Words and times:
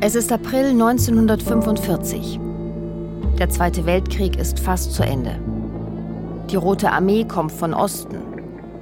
Es 0.00 0.14
ist 0.14 0.30
April 0.30 0.66
1945. 0.66 2.38
Der 3.36 3.48
Zweite 3.48 3.84
Weltkrieg 3.84 4.38
ist 4.38 4.60
fast 4.60 4.92
zu 4.92 5.02
Ende. 5.02 5.40
Die 6.50 6.56
Rote 6.56 6.92
Armee 6.92 7.24
kommt 7.24 7.50
von 7.50 7.74
Osten. 7.74 8.18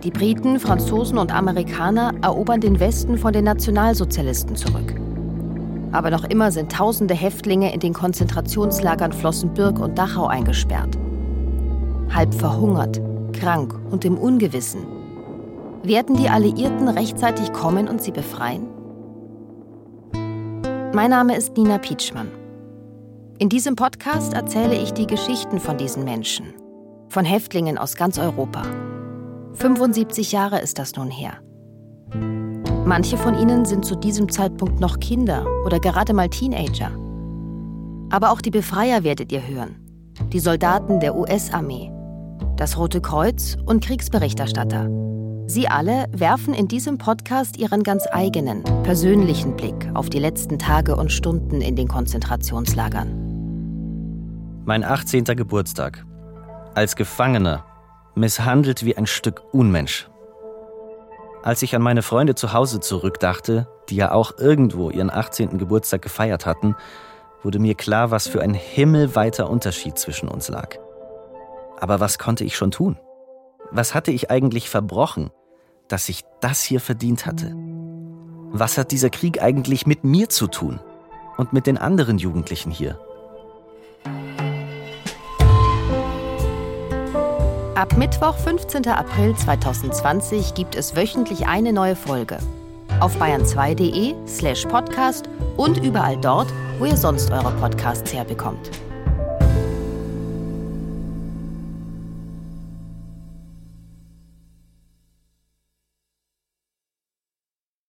Die 0.05 0.11
Briten, 0.11 0.61
Franzosen 0.61 1.17
und 1.17 1.35
Amerikaner 1.35 2.13
erobern 2.21 2.61
den 2.61 2.81
Westen 2.81 3.17
von 3.17 3.33
den 3.33 3.45
Nationalsozialisten 3.45 4.57
zurück. 4.57 4.95
Aber 5.93 6.11
noch 6.11 6.25
immer 6.25 6.51
sind 6.51 6.71
tausende 6.71 7.15
Häftlinge 7.15 7.73
in 7.73 7.81
den 7.81 7.95
Konzentrationslagern 7.95 9.13
Flossenbürg 9.13 9.79
und 9.79 9.97
Dachau 9.97 10.27
eingesperrt. 10.27 10.99
Halb 12.11 12.35
verhungert, 12.35 13.01
krank 13.43 13.75
und 13.91 14.05
im 14.05 14.17
Ungewissen. 14.17 14.87
Werden 15.83 16.17
die 16.17 16.29
Alliierten 16.29 16.87
rechtzeitig 16.87 17.53
kommen 17.53 17.89
und 17.89 18.01
sie 18.01 18.13
befreien? 18.13 18.69
Mein 20.95 21.11
Name 21.11 21.37
ist 21.37 21.57
Nina 21.57 21.79
Pietschmann. 21.79 22.29
In 23.39 23.49
diesem 23.49 23.75
Podcast 23.75 24.33
erzähle 24.33 24.81
ich 24.81 24.93
die 24.93 25.09
Geschichten 25.09 25.59
von 25.59 25.77
diesen 25.77 26.05
Menschen, 26.05 26.55
von 27.09 27.25
Häftlingen 27.25 27.79
aus 27.79 27.97
ganz 27.97 28.17
Europa. 28.17 28.63
75 29.55 30.31
Jahre 30.31 30.61
ist 30.61 30.79
das 30.79 30.95
nun 30.95 31.11
her. 31.11 31.33
Manche 32.85 33.17
von 33.17 33.35
ihnen 33.35 33.65
sind 33.65 33.85
zu 33.85 33.97
diesem 33.97 34.31
Zeitpunkt 34.31 34.79
noch 34.79 35.01
Kinder 35.01 35.45
oder 35.67 35.81
gerade 35.81 36.15
mal 36.15 36.29
Teenager. 36.29 36.93
Aber 38.11 38.31
auch 38.31 38.41
die 38.41 38.51
Befreier 38.51 39.03
werdet 39.03 39.33
ihr 39.33 39.45
hören. 39.45 39.81
Die 40.33 40.41
Soldaten 40.41 41.01
der 41.01 41.17
US-Armee, 41.17 41.91
das 42.63 42.79
Rote 42.79 43.01
Kreuz 43.01 43.57
und 43.67 43.85
Kriegsberichterstatter. 43.85 44.89
Sie 45.49 45.67
alle 45.67 46.07
werfen 46.13 46.55
in 46.55 46.69
diesem 46.69 46.97
Podcast 46.97 47.57
ihren 47.57 47.83
ganz 47.83 48.05
eigenen, 48.09 48.63
persönlichen 48.85 49.57
Blick 49.57 49.91
auf 49.95 50.09
die 50.09 50.21
letzten 50.21 50.61
Tage 50.61 50.95
und 50.95 51.11
Stunden 51.11 51.61
in 51.61 51.75
den 51.75 51.89
Konzentrationslagern. 51.89 54.63
Mein 54.65 54.85
18. 54.85 55.25
Geburtstag. 55.25 56.07
Als 56.73 56.95
Gefangener, 56.95 57.65
misshandelt 58.15 58.85
wie 58.85 58.97
ein 58.97 59.07
Stück 59.07 59.43
Unmensch. 59.51 60.09
Als 61.43 61.63
ich 61.63 61.75
an 61.75 61.83
meine 61.83 62.03
Freunde 62.03 62.37
zu 62.37 62.53
Hause 62.53 62.79
zurückdachte, 62.79 63.67
die 63.89 63.97
ja 63.97 64.13
auch 64.13 64.39
irgendwo 64.39 64.91
ihren 64.91 65.11
18. 65.11 65.59
Geburtstag 65.59 66.03
gefeiert 66.03 66.47
hatten, 66.47 66.77
wurde 67.43 67.59
mir 67.59 67.75
klar, 67.75 68.13
was 68.13 68.29
für 68.29 68.41
ein 68.41 68.55
himmelweiter 68.55 69.51
Unterschied 69.51 69.99
zwischen 69.99 70.29
uns 70.29 70.49
lag. 70.49 70.79
Aber 71.83 71.99
was 71.99 72.19
konnte 72.21 72.45
ich 72.45 72.55
schon 72.57 72.71
tun? 72.71 72.97
Was 73.73 73.93
hatte 73.93 74.13
ich 74.13 74.31
eigentlich 74.31 74.71
verbrochen, 74.71 75.31
dass 75.89 76.09
ich 76.09 76.23
das 76.41 76.63
hier 76.63 76.79
verdient 76.79 77.27
hatte? 77.27 77.57
Was 78.53 78.79
hat 78.79 78.93
dieser 78.93 79.11
Krieg 79.11 79.43
eigentlich 79.43 79.85
mit 79.85 80.05
mir 80.05 80.29
zu 80.29 80.47
tun 80.47 80.79
und 81.39 81.53
mit 81.53 81.67
den 81.67 81.79
anderen 81.79 82.19
Jugendlichen 82.19 82.71
hier? 82.71 83.01
Ab 87.75 87.97
Mittwoch, 87.97 88.37
15. 88.37 88.87
April 88.87 89.35
2020 89.35 90.55
gibt 90.55 90.77
es 90.77 90.95
wöchentlich 90.95 91.49
eine 91.49 91.73
neue 91.73 91.97
Folge. 91.97 92.39
Auf 93.01 93.21
bayern2.de 93.21 94.15
slash 94.29 94.67
podcast 94.67 95.29
und 95.57 95.85
überall 95.85 96.17
dort, 96.17 96.47
wo 96.79 96.85
ihr 96.85 96.97
sonst 96.97 97.33
eure 97.33 97.51
Podcasts 97.55 98.15
herbekommt. 98.15 98.71